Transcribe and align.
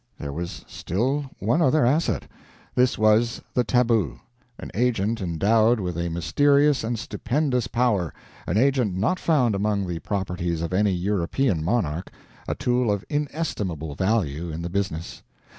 There 0.17 0.33
was 0.33 0.65
still 0.67 1.29
one 1.37 1.61
other 1.61 1.85
asset. 1.85 2.25
This 2.73 2.97
was 2.97 3.39
the 3.53 3.63
tabu 3.63 4.17
an 4.57 4.71
agent 4.73 5.21
endowed 5.21 5.79
with 5.79 5.95
a 5.95 6.09
mysterious 6.09 6.83
and 6.83 6.97
stupendous 6.97 7.67
power, 7.67 8.11
an 8.47 8.57
agent 8.57 8.95
not 8.97 9.19
found 9.19 9.53
among 9.53 9.85
the 9.85 9.99
properties 9.99 10.63
of 10.63 10.73
any 10.73 10.91
European 10.91 11.63
monarch, 11.63 12.09
a 12.47 12.55
tool 12.55 12.89
of 12.91 13.05
inestimable 13.09 13.93
value 13.93 14.49
in 14.51 14.63
the 14.63 14.71
business. 14.71 15.21